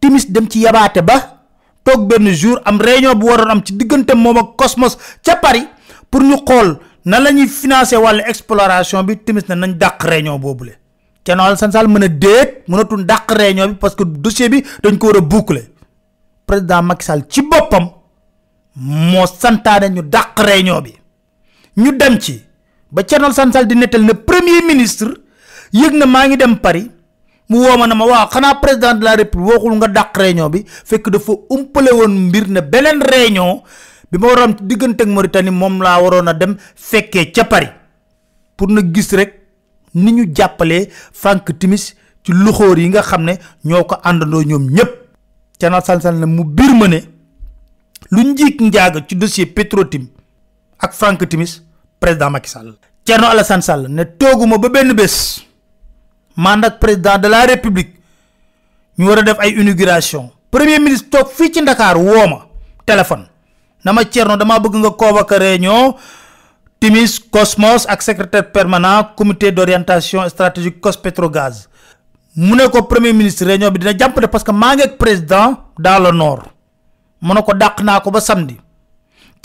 timis 0.00 0.28
dem 0.30 0.44
ci 0.48 0.60
yabaate 0.60 1.00
ba 1.02 1.40
toog 1.82 2.04
benn 2.08 2.28
jour 2.34 2.60
am 2.64 2.76
réunion 2.80 3.16
bu 3.16 3.26
waroon 3.32 3.50
am 3.50 3.62
ci 3.64 3.72
diggante 3.72 4.12
moom 4.14 4.36
ak 4.36 4.48
Cosmos 4.60 4.98
ca 5.24 5.36
Paris 5.36 5.64
pour 6.10 6.20
ñu 6.22 6.36
xool 6.44 6.78
na 7.04 7.18
la 7.20 7.32
ñuy 7.32 7.48
financer 7.48 7.96
exploration 8.28 9.02
bi 9.02 9.16
timis 9.16 9.48
na 9.48 9.54
nañ 9.56 9.72
dàq 9.78 10.02
réunion 10.02 10.38
boobule 10.38 10.76
Thierno 11.24 11.42
Alassane 11.44 11.72
Sall 11.72 11.88
mën 11.88 12.04
a 12.04 12.08
déet 12.08 12.64
mënatul 12.68 13.04
dàq 13.06 13.30
réunion 13.32 13.68
bi 13.68 13.74
parce 13.74 13.94
que 13.96 14.04
dossier 14.04 14.48
bi 14.48 14.62
dañ 14.82 14.98
ko 14.98 15.06
war 15.08 15.16
a 15.16 15.20
boucler. 15.20 15.70
Président 16.46 16.82
Macky 16.82 17.04
Sall 17.04 17.24
ci 17.28 17.40
boppam 17.42 17.88
moo 18.76 19.26
santaane 19.26 19.88
ñu 19.90 20.02
dàq 20.02 20.38
réunion 20.38 20.80
bi. 20.82 20.92
ñu 21.76 21.92
dem 21.96 22.18
ci 22.20 22.42
ba 22.90 23.02
Thierno 23.02 23.26
Alassane 23.26 23.52
Sall 23.52 23.66
di 23.66 23.74
nettal 23.74 24.02
na 24.04 24.14
premier 24.14 24.62
ministre 24.66 25.14
yëg 25.72 25.92
na 25.94 26.06
maa 26.06 26.26
ngi 26.26 26.36
dem 26.36 26.56
Paris. 26.58 26.90
mu 27.48 27.58
woo 27.58 27.76
ma 27.78 27.86
ne 27.86 27.94
ma 27.94 28.04
waaw 28.04 28.28
xanaa 28.28 28.54
président 28.60 28.94
de 28.94 29.04
la 29.04 29.14
république 29.16 29.52
waxul 29.54 29.74
nga 29.76 29.88
dàq 29.88 30.16
réunion 30.16 30.48
bi 30.50 30.64
fekk 30.66 31.08
dafa 31.10 31.32
umpale 31.50 31.90
woon 31.92 32.28
mbir 32.28 32.48
na 32.48 32.60
beneen 32.60 33.00
réunion 33.02 33.62
bi 34.10 34.18
ma 34.18 34.26
waroon 34.26 34.54
diggante 34.60 35.00
ak 35.02 35.08
Mauritanie 35.08 35.50
moom 35.50 35.80
laa 35.82 36.00
waroon 36.02 36.28
a 36.28 36.32
dem 36.34 36.56
fekkee 36.74 37.32
ca 37.32 37.44
Paris. 37.44 37.70
pour 38.56 38.68
na 38.70 38.80
gis 38.92 39.10
rek 39.12 39.43
ni 39.94 40.12
ñu 40.12 40.32
jàppalee 40.34 40.88
Frank 41.12 41.58
Timis 41.58 41.94
ci 42.24 42.32
luxóor 42.32 42.78
yi 42.78 42.88
nga 42.88 43.02
xam 43.02 43.24
ne 43.24 43.38
ñoo 43.64 43.84
ko 43.84 43.96
àndandoo 44.02 44.42
ñoom 44.42 44.70
ñëpp 44.70 44.90
Thierno 45.58 45.76
Alassane 45.76 46.00
Sall 46.00 46.16
ne 46.18 46.26
mu 46.26 46.44
biir 46.44 46.74
ma 46.74 46.88
ne 46.88 47.00
lu 48.10 48.22
njaaga 48.60 49.00
ci 49.08 49.14
dossier 49.16 49.46
ak 50.78 50.92
Frank 50.92 51.24
Timis 51.28 51.62
président 52.00 52.30
Macky 52.30 52.50
Sall. 52.50 52.76
Thierno 53.04 53.26
Alassane 53.28 53.62
Sall 53.62 53.86
ne 53.88 54.04
tooguma 54.04 54.58
ba 54.58 54.68
benn 54.68 54.92
bés. 54.92 55.40
Man 56.36 56.64
ak 56.64 56.78
président 56.78 57.18
de 57.18 57.28
la 57.28 57.46
république. 57.46 57.94
Ñu 58.98 59.08
war 59.08 59.18
a 59.18 59.22
def 59.22 59.38
ay 59.40 59.54
inauguration. 59.58 60.30
Premier 60.50 60.78
ministre 60.78 61.08
toog 61.10 61.28
fii 61.32 61.52
ci 61.52 61.62
Dakar 61.64 61.96
woo 61.96 62.26
ma 62.28 62.46
téléphone. 62.84 63.26
Na 63.84 63.92
ma 63.92 64.04
Thierno 64.04 64.36
damaa 64.36 64.60
bëgg 64.60 64.74
nga 64.76 64.90
convoquer 64.90 65.38
réunion 65.38 65.94
Cosmos 67.32 67.86
ak 67.88 68.02
secrétaire 68.04 68.52
permanent 68.52 69.08
comité 69.16 69.48
d'orientation 69.50 70.20
stratégique 70.28 70.80
Cospetrogaz. 70.80 71.68
Mu 72.36 72.52
ne 72.56 72.66
premier 72.82 73.12
ministre 73.14 73.46
réunion 73.46 73.70
bi 73.70 73.78
dina 73.78 74.08
parce 74.28 74.44
que 74.44 74.50
maa 74.52 74.74
ngi 74.76 74.82
ak 74.82 74.98
président 74.98 75.56
dans 75.78 76.02
le 76.02 76.10
nord. 76.12 76.42
Mu 77.22 77.32
ko 77.42 78.20
samedi. 78.20 78.58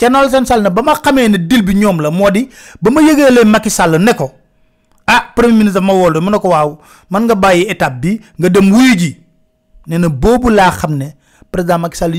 Alassane 0.02 0.44
Sall 0.46 0.62
ne 0.62 1.36
deal 1.38 1.62
bi 1.62 1.74
ñoom 1.76 2.00
la 2.02 2.10
moo 2.10 2.30
di 2.30 2.48
ba 2.80 2.90
ma 2.90 3.00
yëgeelee 3.00 3.44
Macky 3.46 3.70
Sall 3.70 3.96
ne 3.98 4.12
ah 5.06 5.32
premier 5.34 5.54
ministre 5.54 5.80
ma 5.80 6.38
ko 6.38 6.48
nga 7.10 7.54
étape 7.54 8.00
bi 8.00 8.20
président 11.50 11.78
Macky 11.78 11.96
Sall 11.96 12.12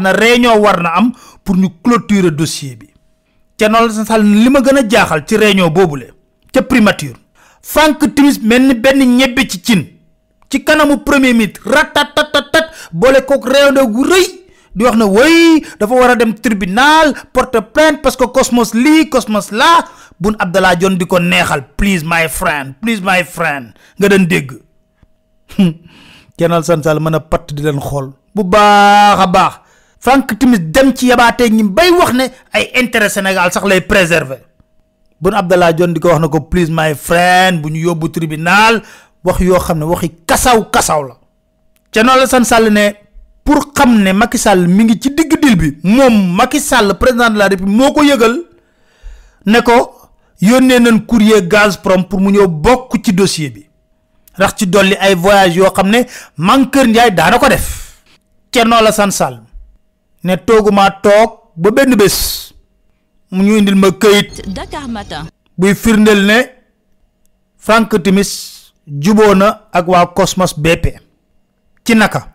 na 0.00 0.12
réunion 0.12 0.58
war 0.60 0.80
na 0.80 0.90
am 0.96 1.12
pour 1.42 1.56
ñu 1.56 1.68
clôturer 1.82 2.30
dossier 2.30 2.76
bi 2.76 2.89
Thierno 3.60 3.76
Alassane 3.76 4.06
Sall 4.08 4.24
li 4.24 4.48
ma 4.48 4.62
gën 4.64 4.78
jaaxal 4.88 5.20
ci 5.28 5.36
réunion 5.36 5.68
ca 6.52 6.62
primature 6.62 7.12
Frank 7.60 8.00
Timis 8.16 8.38
mel 8.40 8.62
ni 8.68 8.74
benn 8.74 9.04
ñebbe 9.18 9.44
ci 9.46 9.60
cin 9.62 9.84
ci 10.48 10.64
kanamu 10.64 10.96
premier 11.04 11.34
ministre 11.34 11.68
ratatatatat 11.68 12.72
boole 12.92 13.20
kook 13.28 13.44
réunion 13.44 13.84
gu 13.92 14.02
rëy 14.08 14.26
di 14.74 14.84
wax 14.84 14.96
ne 14.96 15.04
way 15.04 15.60
dafa 15.78 15.94
war 15.94 16.10
a 16.10 16.16
dem 16.16 16.32
tribunal 16.40 17.12
porte 17.34 17.60
plainte 17.74 18.00
parce 18.00 18.16
que 18.16 18.24
Cosmos 18.32 18.72
lii 18.72 19.10
Cosmos 19.10 19.50
laa. 19.52 19.84
Bun 20.20 20.36
Abdallah 20.38 20.76
John 20.80 20.96
di 20.96 21.04
ko 21.06 21.18
neexal 21.18 21.64
please 21.76 22.02
my 22.04 22.28
friend 22.28 22.74
please 22.80 23.00
my 23.04 23.22
friend 23.24 23.72
nga 24.00 24.08
doon 24.08 24.24
dégg. 24.26 24.56
Thierno 26.36 26.56
Alassane 26.56 26.82
Sall 26.82 27.00
mën 27.00 27.14
a 27.14 27.20
di 27.52 27.62
leen 27.62 27.80
xool. 27.80 28.12
Bu 28.34 28.42
baax 28.44 29.60
Frank 30.00 30.38
Timis 30.38 30.58
dem 30.72 30.94
ci 30.96 31.06
yabaatee 31.08 31.50
ñi 31.50 31.62
bay 31.62 31.90
wax 31.90 32.12
ne 32.14 32.24
ay 32.52 32.70
intérêt 32.74 33.10
Sénégal 33.10 33.52
sax 33.52 33.64
lay 33.66 33.80
préserver. 33.82 34.38
Bun 35.20 35.34
Abdallah 35.34 35.76
John 35.76 35.92
di 35.92 36.00
ko 36.00 36.08
wax 36.08 36.20
na 36.20 36.28
ko 36.28 36.40
please 36.40 36.70
my 36.70 36.94
friend 36.94 37.60
bu 37.60 37.68
ñu 37.68 37.80
yóbbu 37.84 38.08
tribunal 38.10 38.82
wax 39.22 39.40
yoo 39.40 39.58
xam 39.60 39.78
ne 39.78 39.84
waxi 39.84 40.08
kasaw 40.26 40.70
kasaw 40.70 41.02
la. 41.04 41.14
Thierno 41.92 42.12
Alassane 42.12 42.44
Sall 42.44 42.70
ne 42.72 42.92
pour 43.44 43.72
xam 43.74 44.00
ne 44.02 44.12
Macky 44.12 44.38
Sall 44.38 44.66
mi 44.66 44.84
ngi 44.84 44.98
ci 45.00 45.10
digg 45.14 45.36
dil 45.42 45.56
bi 45.56 45.76
moom 45.82 46.34
Macky 46.34 46.60
Sall 46.60 46.94
président 46.98 47.28
de 47.28 47.36
la 47.36 47.48
République 47.48 47.76
moo 47.76 47.92
ko 47.92 48.02
yëgal 48.02 48.40
ne 49.46 49.60
ko 49.60 49.92
yónnee 50.40 50.80
nañ 50.80 51.04
courrier 51.04 51.42
Gazprom 51.46 52.04
pour 52.08 52.20
mu 52.22 52.30
ñëw 52.32 52.48
bokk 52.48 52.96
ci 53.04 53.12
dossier 53.12 53.50
bi. 53.50 53.66
Rax 54.38 54.54
ci 54.56 54.66
dolli 54.66 54.94
ay 54.98 55.14
voyage 55.14 55.56
yoo 55.56 55.70
xam 55.70 55.90
ne 55.90 56.06
Mankeur 56.38 56.86
Ndiaye 56.86 57.10
daana 57.10 57.38
ko 57.38 57.48
def. 57.48 58.00
Thierno 58.50 58.76
Alassane 58.76 59.10
Sall. 59.12 59.49
Ne 60.24 60.36
tooguma 60.36 60.90
toog 61.02 61.30
ba 61.56 61.70
benn 61.70 61.94
bés 61.96 62.52
mu 63.30 63.42
ñu 63.44 63.56
indil 63.58 63.74
ma 63.76 63.88
këyit 63.90 64.46
Dakar 64.54 64.88
Matin. 64.88 65.28
buy 65.58 65.74
firndeel 65.74 66.24
ne 66.26 66.38
Frank 67.58 68.02
Timis 68.02 68.72
juboo 68.86 69.34
na 69.34 69.68
ak 69.72 69.86
waa 69.88 70.06
Cosmos 70.06 70.54
BP 70.58 70.84
ci 71.84 71.94
naka? 71.94 72.32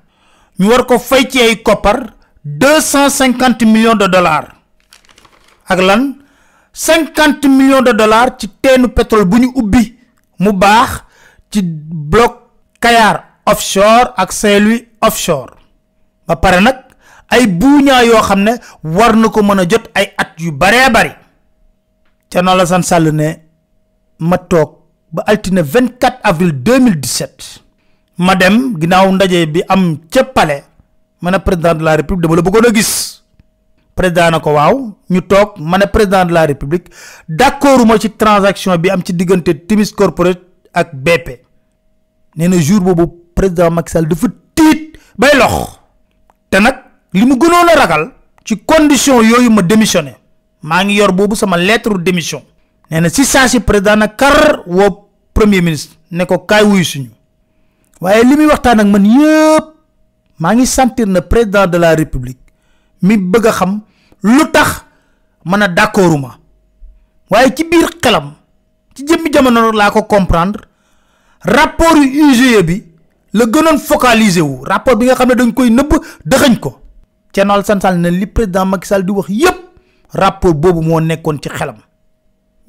Ñu 0.60 0.70
war 0.70 0.86
ko 0.86 1.00
fay 1.00 1.28
ci 1.30 1.40
ay 1.42 1.62
koppar 1.62 2.14
deux 2.44 2.82
cent 2.82 3.10
cinquante 3.10 3.66
millions 3.66 3.96
de 3.96 4.08
dollars. 4.08 4.48
Ak 5.68 5.80
lan? 5.80 6.22
cinquante 6.72 7.46
millions 7.48 7.82
de 7.82 7.92
dollars 7.92 8.38
ci 8.38 8.48
teenu 8.62 8.88
pétrole 8.88 9.26
bu 9.26 9.38
ñu 9.40 9.52
ubbi 9.56 9.98
mu 10.40 10.52
baax 10.54 11.04
ci 11.52 11.62
bloc 11.64 12.42
Kayar 12.80 13.24
offshore 13.46 14.14
ak 14.18 14.32
Saint-Louis 14.32 14.88
offshore. 15.02 15.56
Ba 16.28 16.36
pare 16.36 16.62
nag 16.62 16.85
ay 17.30 17.48
buuñaa 17.48 18.04
yoo 18.04 18.22
xam 18.22 18.42
ne 18.44 18.54
war 18.84 19.16
na 19.16 19.30
ko 19.30 19.42
mën 19.44 19.60
a 19.60 19.66
jot 19.70 19.86
ay 19.94 20.14
at 20.18 20.34
yu 20.40 20.52
baree 20.52 20.90
bari. 20.92 21.12
La 22.36 22.66
san 22.66 22.84
Sall 22.84 23.12
ne 23.14 23.28
ma 24.20 24.38
toog 24.38 24.70
ba 25.12 25.24
altine 25.26 25.62
24 25.64 26.20
avril 26.24 26.52
2017 26.52 27.62
ma 28.18 28.36
dem 28.36 28.76
ginnaaw 28.80 29.12
ndaje 29.12 29.46
bi 29.54 29.62
am 29.68 29.98
ca 30.12 30.24
palais 30.24 30.64
ma 31.22 31.32
ne 31.32 31.38
président 31.40 31.76
de 31.76 31.84
la 31.84 31.96
république 31.96 32.22
dama 32.24 32.36
la 32.36 32.42
bëggoon 32.42 32.68
a 32.70 32.74
gis. 32.74 33.22
Président 33.96 34.32
na 34.32 34.40
ko 34.40 34.52
waaw 34.54 34.76
ñu 35.10 35.22
toog. 35.22 35.50
Ma 35.60 35.78
ne 35.78 35.86
président 35.86 36.26
de 36.26 36.34
la 36.34 36.46
république 36.46 36.88
d'accorduma 37.30 37.98
ci 37.98 38.10
transaction 38.12 38.76
bi 38.78 38.90
am 38.90 39.02
ci 39.06 39.14
diggante 39.14 39.52
Timis 39.68 39.92
Corporate 39.96 40.42
ak 40.74 40.94
BP 40.94 41.28
nee 42.36 42.48
na 42.50 42.60
jour 42.60 42.82
boobu 42.82 43.08
président 43.36 43.72
Macky 43.72 43.92
Sall 43.92 44.08
dafa 44.08 44.28
tiit 44.54 45.00
bay 45.18 45.32
lox. 45.40 45.80
Te 46.50 46.60
nag 46.60 46.76
li 47.16 47.26
mu 47.26 47.36
gënoon 47.40 47.70
a 47.72 47.76
ragal 47.80 48.04
ci 48.44 48.58
condition 48.66 49.22
yooyu 49.24 49.50
ma 49.50 49.62
démissionné. 49.62 50.16
Maa 50.62 50.84
ngi 50.84 50.96
yor 50.96 51.12
boobu 51.14 51.36
sama 51.36 51.58
lettre 51.58 51.98
démission. 51.98 52.42
Nee 52.92 53.00
na 53.02 53.10
si 53.10 53.24
saa 53.26 53.48
si 53.48 53.60
président 53.60 53.96
na 53.96 54.08
kar 54.08 54.64
woo 54.68 55.08
premier 55.34 55.62
ministre 55.62 55.96
ne 56.12 56.26
ko 56.26 56.38
kaay 56.40 56.64
wuyu 56.64 56.84
suñu 56.86 57.10
waaye 58.02 58.24
li 58.24 58.36
muy 58.36 58.46
waxtaan 58.46 58.80
ak 58.80 58.88
man 58.88 59.06
yëpp 59.06 59.66
maa 60.40 60.54
ngi 60.54 60.66
sentir 60.68 61.08
na 61.08 61.22
président 61.22 61.66
de 61.68 61.78
la 61.78 61.96
république 61.96 62.38
mi 63.02 63.18
bëgg 63.18 63.48
a 63.48 63.52
xam 63.52 63.82
lu 64.24 64.52
tax 64.52 64.86
mën 65.46 65.62
a 65.64 65.68
d'accorduma 65.68 66.38
waaye 67.30 67.54
ci 67.56 67.64
biir 67.64 67.90
xelam 68.02 68.34
ci 68.96 69.04
jëmmi 69.08 69.32
jamono 69.34 69.72
laa 69.72 69.92
ko 69.92 70.04
comprendre. 70.04 70.62
Rapport 71.46 71.96
yu 71.98 72.32
UGE 72.32 72.64
bi 72.64 72.84
la 73.34 73.46
gënoon 73.46 73.78
focaliser 73.78 74.42
wu. 74.42 74.64
Rapport 74.66 74.96
bi 74.98 75.06
nga 75.06 75.16
xam 75.16 75.30
ne 75.30 75.36
dañ 75.36 75.54
koy 75.54 75.70
nëbb 75.70 76.60
ko 76.60 76.82
Thierno 77.36 77.54
Alassane 77.54 77.98
ne 78.00 78.10
li 78.12 78.28
président 78.28 78.66
Macky 78.66 78.88
Sall 78.88 79.04
di 79.04 79.12
wax 79.12 79.28
yépp 79.30 79.58
rapport 80.14 80.54
boobu 80.54 80.82
moo 80.82 81.02
nekkoon 81.02 81.38
ci 81.42 81.50
xelam. 81.50 81.76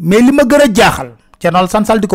Mais 0.01 0.21
li 0.21 0.33
ma 0.33 0.43
gën 0.43 0.61
a 0.61 0.67
jaaxal 0.75 1.13
Thierno 1.39 1.59
Alassane 1.61 1.85
Sall 1.87 2.01
di 2.01 2.07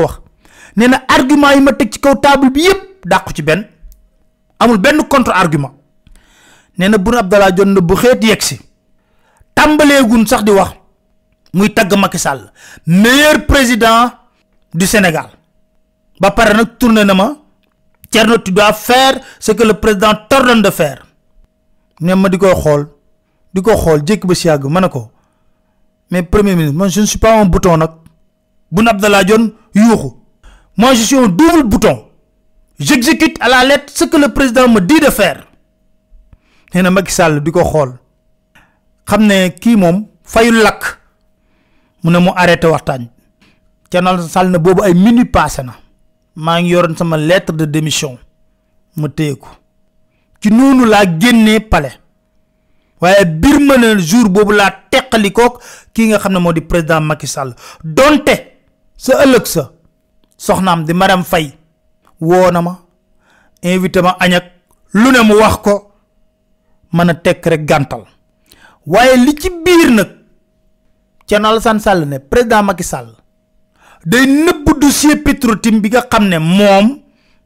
argument 1.08 1.54
yi 1.56 1.62
ma 1.62 1.72
teg 1.72 1.90
ci 1.94 2.00
kaw 2.02 2.16
table 2.20 2.52
bi 2.52 2.62
yépp 2.68 3.06
dàqu 3.08 3.34
ci 3.34 3.42
benn 3.42 3.66
contre 5.08 5.32
argument 5.34 5.72
nee 6.78 6.90
Abdallah 6.94 7.52
bu 7.82 7.96
xeet 7.96 8.22
yegg 8.24 8.42
si 8.42 8.60
tàmbaleegun 9.56 10.28
sax 10.28 10.44
di 10.44 10.52
wax 10.52 10.72
muy 11.54 11.70
tagg 11.74 11.94
meilleur 12.86 13.46
président 13.46 14.12
du 14.74 14.86
Sénégal. 14.86 15.30
Ba 16.20 16.32
pare 16.32 16.54
nag 16.54 16.78
tourné 16.78 17.06
ma 17.06 17.34
tu 18.44 18.52
dois 18.52 18.74
faire 18.74 19.20
ce 19.40 19.54
que 19.54 19.64
le 19.64 19.74
président 19.74 20.12
t'ordonne 20.30 20.62
de 20.62 20.70
faire 20.70 21.06
ne 22.02 22.16
ma 22.16 22.30
di 22.30 22.38
koy 22.38 22.54
xool 22.56 22.88
di 23.54 23.62
ko 23.62 23.76
xool 23.78 24.02
ba 24.04 24.90
ko 24.90 25.12
mais 26.10 26.24
premier 26.24 26.56
ministre 26.56 26.78
moi 26.78 26.88
je 26.90 27.02
ne 27.02 27.06
suis 27.06 27.18
pas 27.20 27.40
un 27.40 27.46
bouton 27.46 27.78
nag. 27.78 27.92
Boun 28.72 28.88
Abdallah 28.88 29.24
Dionne 29.24 29.52
moi 30.78 30.94
je 30.94 31.02
suis 31.04 31.18
un 31.18 31.28
double 31.28 31.64
bouton. 31.64 32.06
J'exécute 32.80 33.38
à 33.42 33.48
la 33.50 33.64
lettre 33.66 33.92
ce 33.94 34.06
que 34.06 34.18
le 34.18 34.30
président 34.34 34.68
me 34.68 34.80
dit 34.82 35.00
de 35.00 35.06
faire. 35.10 35.46
Nee 36.74 36.82
na 36.82 36.90
Macky 36.90 37.12
Sall 37.14 37.42
di 37.44 37.52
ko 37.52 37.64
ne 39.28 39.50
kii 39.50 39.76
moom 39.76 40.08
fayul 40.24 40.62
lakk. 40.64 40.84
Mu 42.04 42.12
ne 42.12 42.18
arrêté 42.36 42.68
na 44.02 44.10
ay 44.86 45.26
passé 45.26 45.64
na. 45.64 45.74
Lettre 47.18 47.54
de 47.54 47.66
démission. 47.66 48.18
Ko 48.96 49.48
ci 50.42 50.50
noonu 50.50 50.86
laa 50.86 51.06
génnee 51.20 51.60
palais. 51.60 51.98
Waaye 53.02 53.26
bir 53.26 53.60
ma 53.60 53.78
ne 53.78 53.98
jour 54.00 54.30
boobu 54.30 54.52
laa 54.54 54.72
teqalikook 54.92 55.62
kii 55.94 56.08
nga 56.10 56.40
moo 56.40 56.54
di 56.54 56.62
président 56.62 57.02
Macky 57.02 57.28
Sall. 57.28 57.54
Donte 57.84 58.36
sa 58.98 59.24
ëllëg 59.24 59.46
sa 59.46 59.72
soxnaam 60.38 60.84
di 60.86 60.94
madame 60.94 61.24
Faye 61.24 61.54
woo 62.20 62.52
na 62.52 62.62
ma 62.62 62.78
invité 63.64 64.02
ma 64.02 64.16
añak 64.20 64.44
lu 64.94 65.10
mu 65.24 65.34
wax 65.36 65.56
ko 65.64 65.92
mën 66.94 67.10
a 67.10 67.14
rek 67.24 67.66
gàntal. 67.66 68.04
Waaye 68.86 69.18
li 69.18 69.34
ci 69.40 69.50
biir 69.50 69.92
nag 69.92 70.10
Thierno 71.26 71.48
Alassane 71.50 71.80
Sall 71.80 72.06
ne 72.08 72.18
président 72.20 72.64
Macky 72.64 72.84
Sall 72.84 73.16
day 74.06 74.26
nëbb 74.26 74.80
dossier 74.80 75.18
Petro-Tim 75.24 75.80
bi 75.82 75.90
nga 75.90 76.02
xam 76.10 76.28
ne 76.28 76.38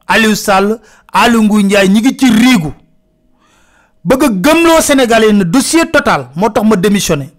Aliou 0.08 0.36
Sall 0.36 0.80
Aliou 1.14 1.44
Ngouille 1.44 1.66
Ndiaye 1.66 1.88
ñi 1.90 2.00
ngi 2.02 2.18
ci 2.18 2.30
bëgg 4.06 4.24
a 4.24 4.30
gëmloo 4.30 4.82
Sénégalais 4.82 5.34
ne 5.34 5.44
dossier 5.44 5.90
total 5.92 6.30
moo 6.36 6.50
tax 6.50 6.66
ma 6.68 6.76
démissionné 6.76 7.30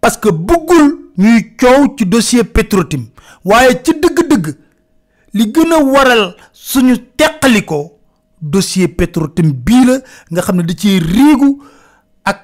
parce 0.00 0.16
que 0.16 0.28
bëggul 0.30 0.98
ñuy 1.18 1.54
coow 1.56 1.94
ci 1.96 2.06
dossier 2.06 2.44
Petro-Tim. 2.44 3.04
Waaye 3.44 3.80
ci 3.84 3.92
dëgg-dëgg 3.98 4.46
li 5.34 5.46
gën 5.52 5.72
a 5.72 5.82
waral 5.82 6.34
suñu 6.52 6.96
teqalikoo 7.16 7.98
dossier 8.40 8.88
Petro-Tim 8.88 9.52
bii 9.52 9.84
la 9.86 9.96
nga 10.30 10.42
xam 10.42 10.56
ne 10.56 10.62
da 10.62 10.74
ciy 10.74 10.98
riigu 11.00 11.58
ak 12.24 12.38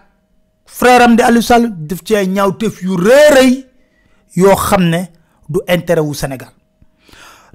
frère 0.66 1.02
am 1.02 1.16
di 1.16 1.22
Aliou 1.22 1.42
Sall 1.42 1.68
def 1.86 2.02
ci 2.04 2.14
ñaawteef 2.14 2.82
yu 2.82 2.96
rëy 2.96 3.66
yoo 4.36 4.56
xam 4.56 4.82
ne 4.88 5.04
du 5.48 5.60
intérêt 5.68 6.00
wu 6.02 6.14
Sénégal. 6.14 6.50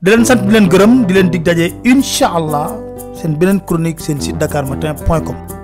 Di 0.02 0.10
leen 0.12 0.26
sant 0.26 0.44
di 0.48 0.52
leen 0.52 0.68
gërëm 0.70 1.06
di 1.06 1.14
leen 1.14 1.30
dig 1.30 1.44
daje 1.44 1.72
incha 1.84 2.28
allah 2.36 2.72
seen 3.16 3.38
chronique 3.66 4.00
seen 4.02 4.20
site 4.22 4.38
dakarmatin 4.38 4.96
point 5.06 5.24
com 5.24 5.63